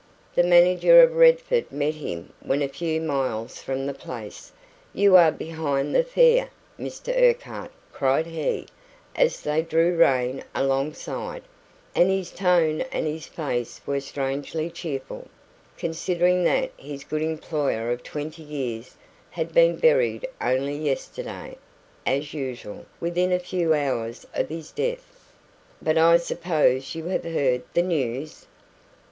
The 0.33 0.41
manager 0.41 1.03
of 1.03 1.15
Redford 1.15 1.71
met 1.71 1.93
him 1.93 2.33
when 2.39 2.63
a 2.63 2.67
few 2.67 2.99
miles 2.99 3.61
from 3.61 3.85
the 3.85 3.93
place. 3.93 4.51
"You 4.95 5.15
are 5.15 5.31
behind 5.31 5.93
the 5.93 6.03
fair, 6.03 6.49
Mr 6.79 7.15
Urquhart," 7.15 7.69
cried 7.93 8.25
he, 8.25 8.65
as 9.15 9.41
they 9.41 9.61
drew 9.61 9.95
rein 9.95 10.43
alongside; 10.55 11.43
and 11.93 12.09
his 12.09 12.31
tone 12.31 12.81
and 12.91 13.05
his 13.05 13.27
face 13.27 13.79
were 13.85 13.99
strangely 13.99 14.71
cheerful, 14.71 15.27
considering 15.77 16.45
that 16.45 16.71
his 16.77 17.03
good 17.03 17.21
employer 17.21 17.91
of 17.91 18.01
twenty 18.01 18.41
years 18.41 18.95
had 19.29 19.53
been 19.53 19.75
buried 19.75 20.27
only 20.41 20.77
yesterday 20.79 21.59
as 22.07 22.33
usual, 22.33 22.87
within 22.99 23.31
a 23.31 23.37
few 23.37 23.75
hours 23.75 24.25
of 24.33 24.49
his 24.49 24.71
death. 24.71 25.29
"But 25.79 25.99
I 25.99 26.17
suppose 26.17 26.95
you 26.95 27.05
have 27.05 27.23
heard 27.23 27.61
the 27.75 27.83
news. 27.83 28.47